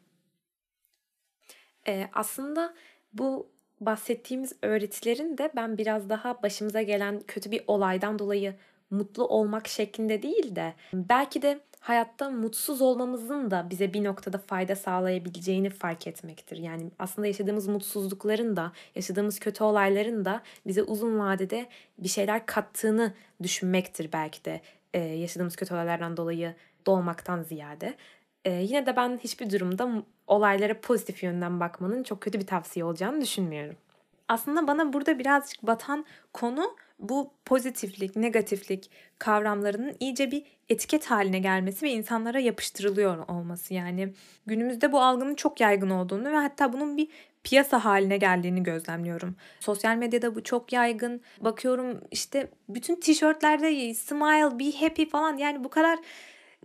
Ee, 1.88 2.10
aslında 2.14 2.74
bu 3.14 3.48
bahsettiğimiz 3.82 4.54
öğretilerin 4.62 5.38
de 5.38 5.52
ben 5.56 5.78
biraz 5.78 6.10
daha 6.10 6.44
başımıza 6.44 6.82
gelen 6.82 7.20
kötü 7.28 7.52
bir 7.52 7.64
olaydan 7.68 8.20
dolayı 8.20 8.56
mutlu 8.90 9.28
olmak 9.28 9.68
şeklinde 9.68 10.22
değil 10.22 10.56
de 10.56 10.74
belki 10.94 11.42
de 11.42 11.60
hayatta 11.80 12.30
mutsuz 12.30 12.82
olmamızın 12.82 13.52
da 13.52 13.68
bize 13.70 13.94
bir 13.94 14.04
noktada 14.04 14.38
fayda 14.38 14.76
sağlayabileceğini 14.76 15.70
fark 15.70 16.08
etmektir. 16.08 16.58
Yani 16.58 16.92
aslında 17.00 17.28
yaşadığımız 17.28 17.68
mutsuzlukların 17.68 18.56
da, 18.56 18.72
yaşadığımız 18.96 19.40
kötü 19.40 19.64
olayların 19.64 20.26
da 20.26 20.42
bize 20.68 20.84
uzun 20.84 21.20
vadede 21.20 21.66
bir 22.00 22.10
şeyler 22.10 22.46
kattığını 22.46 23.14
düşünmektir 23.44 24.10
belki 24.14 24.46
de 24.46 24.62
e, 24.94 25.00
yaşadığımız 25.00 25.56
kötü 25.56 25.74
olaylardan 25.74 26.18
dolayı 26.18 26.56
dolmaktan 26.86 27.42
ziyade. 27.42 27.96
E, 28.46 28.52
yine 28.52 28.86
de 28.86 28.96
ben 28.96 29.20
hiçbir 29.24 29.50
durumda 29.50 29.90
olaylara 30.28 30.82
pozitif 30.82 31.24
yönden 31.24 31.60
bakmanın 31.60 32.04
çok 32.04 32.22
kötü 32.22 32.40
bir 32.40 32.48
tavsiye 32.48 32.86
olacağını 32.86 33.22
düşünmüyorum. 33.22 33.76
Aslında 34.28 34.68
bana 34.68 34.94
burada 34.94 35.20
birazcık 35.20 35.64
batan 35.64 36.06
konu 36.34 36.76
bu 37.00 37.34
pozitiflik, 37.46 38.16
negatiflik 38.16 38.90
kavramlarının 39.20 39.96
iyice 40.00 40.32
bir 40.32 40.44
etiket 40.70 41.06
haline 41.06 41.40
gelmesi 41.40 41.86
ve 41.86 41.92
insanlara 41.92 42.40
yapıştırılıyor 42.40 43.28
olması. 43.28 43.74
Yani 43.74 44.14
günümüzde 44.46 44.92
bu 44.92 45.02
algının 45.02 45.36
çok 45.36 45.60
yaygın 45.60 45.90
olduğunu 45.90 46.32
ve 46.32 46.36
hatta 46.36 46.74
bunun 46.74 46.98
bir 46.98 47.08
piyasa 47.44 47.86
haline 47.86 48.18
geldiğini 48.18 48.64
gözlemliyorum. 48.64 49.36
Sosyal 49.60 49.96
medyada 49.96 50.36
bu 50.36 50.44
çok 50.44 50.74
yaygın. 50.74 51.22
Bakıyorum 51.42 52.02
işte 52.12 52.50
bütün 52.70 52.96
tişörtlerde 52.96 53.94
smile, 53.94 54.60
be 54.60 54.78
happy 54.78 55.06
falan 55.06 55.38
yani 55.38 55.64
bu 55.64 55.70
kadar 55.70 56.00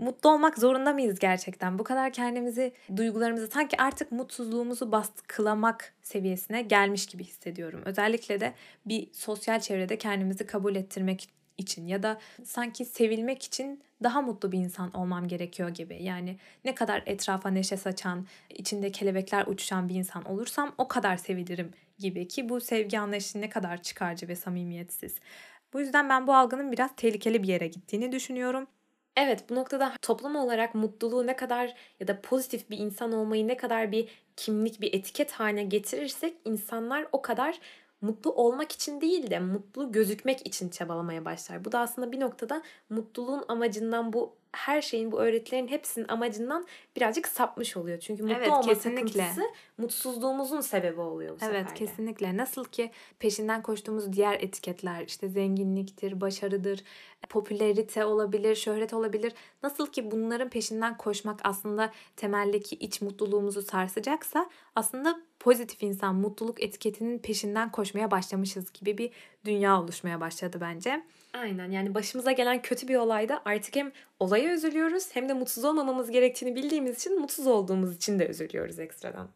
mutlu 0.02 0.30
olmak 0.30 0.58
zorunda 0.58 0.92
mıyız 0.92 1.18
gerçekten? 1.18 1.78
Bu 1.78 1.84
kadar 1.84 2.12
kendimizi, 2.12 2.72
duygularımızı 2.96 3.46
sanki 3.46 3.82
artık 3.82 4.12
mutsuzluğumuzu 4.12 4.92
baskılamak 4.92 5.94
seviyesine 6.02 6.62
gelmiş 6.62 7.06
gibi 7.06 7.24
hissediyorum. 7.24 7.82
Özellikle 7.84 8.40
de 8.40 8.54
bir 8.86 9.08
sosyal 9.12 9.60
çevrede 9.60 9.98
kendimizi 9.98 10.46
kabul 10.46 10.76
ettirmek 10.76 11.28
için 11.58 11.86
ya 11.86 12.02
da 12.02 12.18
sanki 12.44 12.84
sevilmek 12.84 13.42
için 13.42 13.82
daha 14.02 14.22
mutlu 14.22 14.52
bir 14.52 14.58
insan 14.58 14.92
olmam 14.92 15.28
gerekiyor 15.28 15.68
gibi. 15.68 16.02
Yani 16.02 16.38
ne 16.64 16.74
kadar 16.74 17.02
etrafa 17.06 17.50
neşe 17.50 17.76
saçan, 17.76 18.26
içinde 18.50 18.92
kelebekler 18.92 19.46
uçuşan 19.46 19.88
bir 19.88 19.94
insan 19.94 20.24
olursam 20.24 20.74
o 20.78 20.88
kadar 20.88 21.16
sevilirim 21.16 21.70
gibi 21.98 22.28
ki 22.28 22.48
bu 22.48 22.60
sevgi 22.60 22.98
anlayışı 22.98 23.40
ne 23.40 23.48
kadar 23.48 23.82
çıkarcı 23.82 24.28
ve 24.28 24.36
samimiyetsiz. 24.36 25.14
Bu 25.72 25.80
yüzden 25.80 26.08
ben 26.08 26.26
bu 26.26 26.34
algının 26.34 26.72
biraz 26.72 26.90
tehlikeli 26.96 27.42
bir 27.42 27.48
yere 27.48 27.66
gittiğini 27.66 28.12
düşünüyorum. 28.12 28.66
Evet 29.16 29.50
bu 29.50 29.54
noktada 29.54 29.92
toplum 30.02 30.36
olarak 30.36 30.74
mutluluğu 30.74 31.26
ne 31.26 31.36
kadar 31.36 31.74
ya 32.00 32.08
da 32.08 32.20
pozitif 32.20 32.70
bir 32.70 32.78
insan 32.78 33.12
olmayı 33.12 33.48
ne 33.48 33.56
kadar 33.56 33.92
bir 33.92 34.08
kimlik, 34.36 34.80
bir 34.80 34.94
etiket 34.94 35.32
haline 35.32 35.64
getirirsek 35.64 36.36
insanlar 36.44 37.06
o 37.12 37.22
kadar 37.22 37.60
mutlu 38.00 38.32
olmak 38.32 38.72
için 38.72 39.00
değil 39.00 39.30
de 39.30 39.38
mutlu 39.38 39.92
gözükmek 39.92 40.46
için 40.46 40.68
çabalamaya 40.68 41.24
başlar. 41.24 41.64
Bu 41.64 41.72
da 41.72 41.78
aslında 41.80 42.12
bir 42.12 42.20
noktada 42.20 42.62
mutluluğun 42.90 43.44
amacından 43.48 44.12
bu 44.12 44.36
her 44.52 44.82
şeyin 44.82 45.12
bu 45.12 45.20
öğretilerin 45.20 45.68
hepsinin 45.68 46.08
amacından 46.08 46.66
birazcık 46.96 47.28
sapmış 47.28 47.76
oluyor. 47.76 47.98
Çünkü 47.98 48.22
mutlu 48.22 48.36
Evet, 48.36 48.48
olma 48.48 48.62
kesinlikle. 48.62 49.20
takıntısı 49.20 49.42
mutsuzluğumuzun 49.78 50.60
sebebi 50.60 51.00
oluyor 51.00 51.30
bu 51.40 51.44
Evet 51.44 51.56
sefer 51.66 51.70
de. 51.70 51.74
kesinlikle. 51.74 52.36
Nasıl 52.36 52.64
ki 52.64 52.90
peşinden 53.18 53.62
koştuğumuz 53.62 54.12
diğer 54.12 54.34
etiketler 54.34 55.04
işte 55.06 55.28
zenginliktir, 55.28 56.20
başarıdır, 56.20 56.84
popülerite 57.28 58.04
olabilir, 58.04 58.54
şöhret 58.56 58.92
olabilir. 58.94 59.32
Nasıl 59.62 59.86
ki 59.86 60.10
bunların 60.10 60.48
peşinden 60.48 60.96
koşmak 60.96 61.40
aslında 61.44 61.92
temeldeki 62.16 62.76
iç 62.76 63.00
mutluluğumuzu 63.02 63.62
sarsacaksa 63.62 64.50
aslında 64.76 65.20
pozitif 65.42 65.82
insan 65.82 66.14
mutluluk 66.14 66.62
etiketinin 66.62 67.18
peşinden 67.18 67.72
koşmaya 67.72 68.10
başlamışız 68.10 68.72
gibi 68.72 68.98
bir 68.98 69.10
dünya 69.44 69.80
oluşmaya 69.80 70.20
başladı 70.20 70.58
bence. 70.60 71.04
Aynen 71.32 71.70
yani 71.70 71.94
başımıza 71.94 72.32
gelen 72.32 72.62
kötü 72.62 72.88
bir 72.88 72.96
olayda 72.96 73.42
artık 73.44 73.76
hem 73.76 73.92
olaya 74.20 74.54
üzülüyoruz 74.54 75.08
hem 75.12 75.28
de 75.28 75.32
mutsuz 75.32 75.64
olmamamız 75.64 76.10
gerektiğini 76.10 76.56
bildiğimiz 76.56 76.96
için 76.96 77.20
mutsuz 77.20 77.46
olduğumuz 77.46 77.96
için 77.96 78.18
de 78.18 78.28
üzülüyoruz 78.28 78.78
ekstradan. 78.78 79.28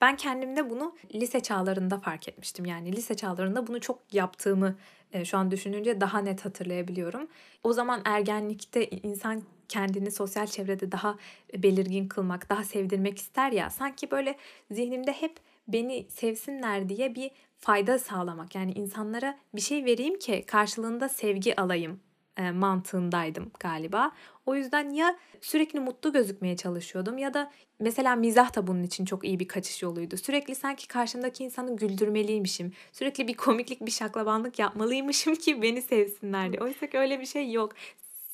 Ben 0.00 0.16
kendimde 0.16 0.70
bunu 0.70 0.96
lise 1.14 1.40
çağlarında 1.40 1.98
fark 1.98 2.28
etmiştim. 2.28 2.64
Yani 2.64 2.96
lise 2.96 3.14
çağlarında 3.14 3.66
bunu 3.66 3.80
çok 3.80 3.98
yaptığımı 4.12 4.76
e, 5.12 5.24
şu 5.24 5.38
an 5.38 5.50
düşününce 5.50 6.00
daha 6.00 6.18
net 6.18 6.44
hatırlayabiliyorum. 6.44 7.28
O 7.64 7.72
zaman 7.72 8.00
ergenlikte 8.04 8.90
insan 8.90 9.42
kendini 9.68 10.10
sosyal 10.10 10.46
çevrede 10.46 10.92
daha 10.92 11.16
belirgin 11.54 12.08
kılmak, 12.08 12.50
daha 12.50 12.64
sevdirmek 12.64 13.18
ister 13.18 13.52
ya. 13.52 13.70
Sanki 13.70 14.10
böyle 14.10 14.36
zihnimde 14.70 15.12
hep 15.12 15.36
beni 15.68 16.06
sevsinler 16.10 16.88
diye 16.88 17.14
bir 17.14 17.30
fayda 17.58 17.98
sağlamak. 17.98 18.54
Yani 18.54 18.72
insanlara 18.72 19.38
bir 19.54 19.60
şey 19.60 19.84
vereyim 19.84 20.18
ki 20.18 20.44
karşılığında 20.46 21.08
sevgi 21.08 21.60
alayım 21.60 22.00
e, 22.36 22.50
mantığındaydım 22.50 23.50
galiba. 23.60 24.12
O 24.46 24.54
yüzden 24.54 24.90
ya 24.90 25.16
sürekli 25.40 25.80
mutlu 25.80 26.12
gözükmeye 26.12 26.56
çalışıyordum 26.56 27.18
ya 27.18 27.34
da 27.34 27.50
mesela 27.78 28.16
mizah 28.16 28.56
da 28.56 28.66
bunun 28.66 28.82
için 28.82 29.04
çok 29.04 29.24
iyi 29.24 29.40
bir 29.40 29.48
kaçış 29.48 29.82
yoluydu. 29.82 30.16
Sürekli 30.16 30.54
sanki 30.54 30.88
karşımdaki 30.88 31.44
insanı 31.44 31.76
güldürmeliymişim. 31.76 32.72
Sürekli 32.92 33.28
bir 33.28 33.34
komiklik, 33.34 33.86
bir 33.86 33.90
şaklabanlık 33.90 34.58
yapmalıymışım 34.58 35.34
ki 35.34 35.62
beni 35.62 35.82
sevsinler 35.82 36.52
diye. 36.52 36.62
Oysa 36.62 36.86
ki 36.86 36.98
öyle 36.98 37.20
bir 37.20 37.26
şey 37.26 37.52
yok. 37.52 37.72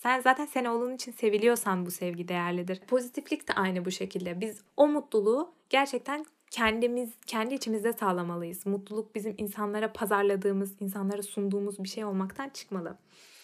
Sen 0.02 0.20
zaten 0.20 0.46
sen 0.46 0.64
olduğun 0.64 0.94
için 0.94 1.12
seviliyorsan 1.12 1.86
bu 1.86 1.90
sevgi 1.90 2.28
değerlidir. 2.28 2.80
Pozitiflik 2.80 3.48
de 3.48 3.52
aynı 3.52 3.84
bu 3.84 3.90
şekilde. 3.90 4.40
Biz 4.40 4.60
o 4.76 4.88
mutluluğu 4.88 5.54
gerçekten 5.70 6.26
kendimiz 6.56 7.10
kendi 7.26 7.54
içimizde 7.54 7.92
sağlamalıyız. 7.92 8.66
Mutluluk 8.66 9.14
bizim 9.14 9.34
insanlara 9.38 9.92
pazarladığımız, 9.92 10.74
insanlara 10.80 11.22
sunduğumuz 11.22 11.84
bir 11.84 11.88
şey 11.88 12.04
olmaktan 12.04 12.48
çıkmalı. 12.48 12.96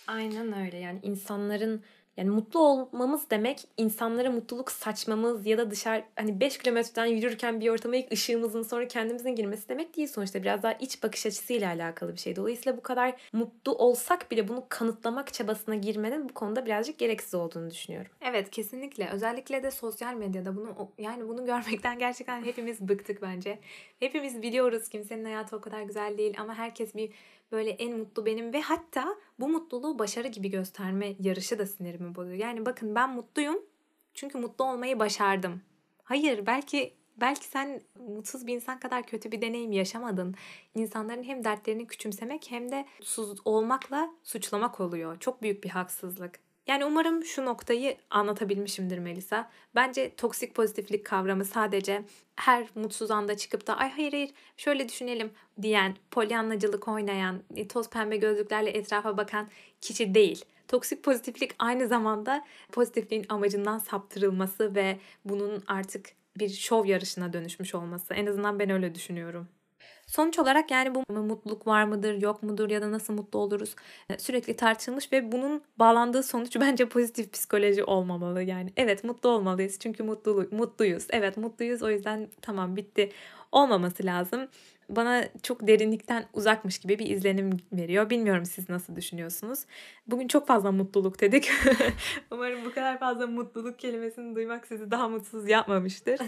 Aynen 0.07 0.53
öyle 0.53 0.79
yani 0.79 1.01
insanların 1.03 1.83
yani 2.17 2.31
mutlu 2.31 2.61
olmamız 2.61 3.31
demek 3.31 3.61
insanlara 3.77 4.31
mutluluk 4.31 4.73
saçmamız 4.73 5.47
ya 5.47 5.59
da 5.59 5.71
dışarı 5.71 6.05
hani 6.17 6.41
5 6.41 6.59
kilometreden 6.59 7.07
yürürken 7.07 7.61
bir 7.61 7.69
ortama 7.69 7.97
ilk 7.97 8.13
ışığımızın 8.13 8.63
sonra 8.63 8.89
kendimizin 8.89 9.35
girmesi 9.35 9.69
demek 9.69 9.97
değil 9.97 10.09
sonuçta 10.09 10.43
biraz 10.43 10.63
daha 10.63 10.73
iç 10.73 11.03
bakış 11.03 11.27
açısıyla 11.27 11.69
alakalı 11.69 12.13
bir 12.13 12.19
şey. 12.19 12.37
Dolayısıyla 12.37 12.77
bu 12.79 12.83
kadar 12.83 13.15
mutlu 13.33 13.75
olsak 13.75 14.31
bile 14.31 14.49
bunu 14.49 14.65
kanıtlamak 14.69 15.35
çabasına 15.35 15.75
girmenin 15.75 16.29
bu 16.29 16.35
konuda 16.35 16.67
birazcık 16.67 16.99
gereksiz 16.99 17.35
olduğunu 17.35 17.71
düşünüyorum. 17.71 18.11
Evet 18.21 18.51
kesinlikle. 18.51 19.09
Özellikle 19.13 19.63
de 19.63 19.71
sosyal 19.71 20.15
medyada 20.15 20.57
bunu 20.57 20.91
yani 20.99 21.29
bunu 21.29 21.45
görmekten 21.45 21.99
gerçekten 21.99 22.45
hepimiz 22.45 22.81
bıktık 22.81 23.23
bence. 23.23 23.59
Hepimiz 24.01 24.43
biliyoruz 24.43 24.89
kimsenin 24.89 25.25
hayatı 25.25 25.57
o 25.57 25.61
kadar 25.61 25.83
güzel 25.83 26.19
değil 26.19 26.35
ama 26.39 26.55
herkes 26.55 26.95
bir 26.95 27.11
böyle 27.53 27.71
en 27.71 27.99
mutlu 27.99 28.27
benim 28.27 28.53
ve 28.53 28.61
hatta 28.61 29.17
bu 29.41 29.49
mutluluğu 29.49 29.99
başarı 29.99 30.29
gibi 30.29 30.51
gösterme 30.51 31.15
yarışı 31.21 31.59
da 31.59 31.67
sinirimi 31.67 32.02
bozuyor. 32.15 32.39
Yani 32.39 32.67
bakın 32.67 32.95
ben 32.95 33.11
mutluyum 33.11 33.59
çünkü 34.15 34.39
mutlu 34.39 34.65
olmayı 34.65 34.99
başardım. 34.99 35.63
Hayır 36.03 36.47
belki 36.47 36.95
belki 37.17 37.45
sen 37.45 37.81
mutsuz 38.09 38.47
bir 38.47 38.55
insan 38.55 38.81
kadar 38.81 39.03
kötü 39.03 39.33
bir 39.33 39.41
deneyim 39.41 39.73
yaşamadın. 39.73 40.35
İnsanların 40.75 41.23
hem 41.23 41.45
dertlerini 41.45 41.87
küçümsemek 41.87 42.51
hem 42.51 42.71
de 42.71 42.87
mutsuz 42.99 43.39
olmakla 43.45 44.11
suçlamak 44.23 44.81
oluyor. 44.81 45.21
Çok 45.21 45.43
büyük 45.43 45.65
bir 45.65 45.71
haksızlık. 45.71 46.41
Yani 46.67 46.85
umarım 46.85 47.25
şu 47.25 47.45
noktayı 47.45 47.97
anlatabilmişimdir 48.11 48.99
Melisa. 48.99 49.51
Bence 49.75 50.15
toksik 50.17 50.55
pozitiflik 50.55 51.07
kavramı 51.07 51.45
sadece 51.45 52.03
her 52.37 52.67
mutsuz 52.75 53.11
anda 53.11 53.37
çıkıp 53.37 53.67
da 53.67 53.77
ay 53.77 53.91
hayır 53.91 54.13
hayır 54.13 54.31
şöyle 54.57 54.89
düşünelim 54.89 55.31
diyen, 55.63 55.97
polyanlacılık 56.11 56.89
oynayan, 56.89 57.43
e, 57.57 57.69
toz 57.69 57.91
pembe 57.91 58.17
gözlüklerle 58.17 58.71
etrafa 58.71 59.17
bakan 59.17 59.49
kişi 59.81 60.15
değil. 60.15 60.45
Toksik 60.73 61.03
pozitiflik 61.03 61.55
aynı 61.59 61.89
zamanda 61.89 62.45
pozitifliğin 62.73 63.27
amacından 63.29 63.79
saptırılması 63.79 64.75
ve 64.75 64.99
bunun 65.25 65.63
artık 65.67 66.11
bir 66.39 66.49
şov 66.49 66.87
yarışına 66.87 67.33
dönüşmüş 67.33 67.75
olması. 67.75 68.15
En 68.15 68.27
azından 68.27 68.59
ben 68.59 68.71
öyle 68.71 68.95
düşünüyorum. 68.95 69.49
Sonuç 70.07 70.39
olarak 70.39 70.71
yani 70.71 70.95
bu 70.95 71.13
mutluluk 71.13 71.67
var 71.67 71.85
mıdır, 71.85 72.23
yok 72.23 72.43
mudur 72.43 72.71
ya 72.71 72.83
da 72.83 72.93
nasıl 72.93 73.15
mutlu 73.15 73.39
oluruz 73.39 73.75
e, 74.11 74.19
sürekli 74.19 74.57
tartışılmış 74.57 75.13
ve 75.13 75.33
bunun 75.33 75.63
bağlandığı 75.79 76.23
sonuç 76.23 76.57
bence 76.61 76.89
pozitif 76.89 77.33
psikoloji 77.33 77.85
olmamalı. 77.85 78.43
Yani 78.43 78.73
evet 78.77 79.05
mutlu 79.05 79.29
olmalıyız 79.29 79.79
çünkü 79.79 80.03
mutlu, 80.03 80.49
mutluyuz. 80.51 81.07
Evet 81.11 81.37
mutluyuz 81.37 81.83
o 81.83 81.91
yüzden 81.91 82.29
tamam 82.43 82.77
bitti 82.77 83.13
olmaması 83.53 84.05
lazım. 84.05 84.49
Bana 84.97 85.25
çok 85.43 85.67
derinlikten 85.67 86.25
uzakmış 86.33 86.79
gibi 86.79 86.99
bir 86.99 87.07
izlenim 87.07 87.51
veriyor. 87.73 88.11
Bilmiyorum 88.11 88.45
siz 88.45 88.69
nasıl 88.69 88.97
düşünüyorsunuz. 88.97 89.61
Bugün 90.07 90.29
çok 90.29 90.47
fazla 90.47 90.73
mutluluk 90.73 91.21
dedik. 91.21 91.51
Umarım 92.31 92.65
bu 92.65 92.73
kadar 92.75 92.99
fazla 92.99 93.27
mutluluk 93.27 93.79
kelimesini 93.79 94.35
duymak 94.37 94.67
sizi 94.67 94.91
daha 94.91 95.09
mutsuz 95.09 95.49
yapmamıştır. 95.49 96.19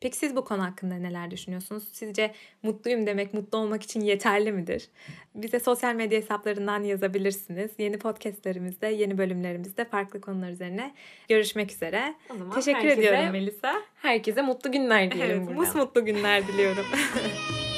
Peki 0.00 0.16
siz 0.16 0.36
bu 0.36 0.44
konu 0.44 0.64
hakkında 0.64 0.94
neler 0.94 1.30
düşünüyorsunuz? 1.30 1.88
Sizce 1.92 2.34
mutluyum 2.62 3.06
demek 3.06 3.34
mutlu 3.34 3.58
olmak 3.58 3.82
için 3.82 4.00
yeterli 4.00 4.52
midir? 4.52 4.88
Bize 5.34 5.60
sosyal 5.60 5.94
medya 5.94 6.18
hesaplarından 6.18 6.82
yazabilirsiniz. 6.82 7.70
Yeni 7.78 7.98
podcastlerimizde, 7.98 8.86
yeni 8.86 9.18
bölümlerimizde 9.18 9.84
farklı 9.84 10.20
konular 10.20 10.50
üzerine 10.50 10.94
görüşmek 11.28 11.72
üzere. 11.72 12.14
O 12.30 12.36
zaman 12.36 12.54
Teşekkür 12.54 12.78
herkese- 12.88 13.00
ediyorum 13.00 13.32
Melisa. 13.32 13.82
Herkese 13.94 14.42
mutlu 14.42 14.72
günler 14.72 15.10
diyelim 15.10 15.36
Evet, 15.36 15.46
buradan. 15.48 15.60
mus 15.64 15.74
mutlu 15.74 16.04
günler 16.04 16.48
diliyorum. 16.48 16.84